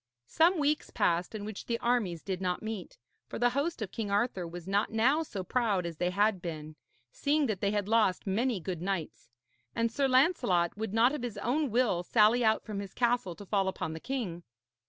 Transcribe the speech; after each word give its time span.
Some 0.25 0.57
weeks 0.57 0.89
passed 0.89 1.35
in 1.35 1.45
which 1.45 1.67
the 1.67 1.77
armies 1.77 2.23
did 2.23 2.41
not 2.41 2.63
meet; 2.63 2.97
for 3.27 3.37
the 3.37 3.51
host 3.51 3.83
of 3.83 3.91
King 3.91 4.09
Arthur 4.09 4.47
was 4.47 4.67
not 4.67 4.89
now 4.91 5.21
so 5.21 5.43
proud 5.43 5.85
as 5.85 5.97
they 5.97 6.09
had 6.09 6.41
been, 6.41 6.75
seeing 7.11 7.45
that 7.45 7.61
they 7.61 7.69
had 7.69 7.87
lost 7.87 8.25
many 8.25 8.59
good 8.59 8.81
knights; 8.81 9.29
and 9.75 9.91
Sir 9.91 10.07
Lancelot 10.07 10.75
would 10.75 10.95
not 10.95 11.13
of 11.13 11.21
his 11.21 11.37
own 11.37 11.69
will 11.69 12.01
sally 12.01 12.43
out 12.43 12.63
from 12.65 12.79
his 12.79 12.95
castle 12.95 13.35
to 13.35 13.45
fall 13.45 13.67
upon 13.67 13.93
the 13.93 13.99
king. 13.99 14.41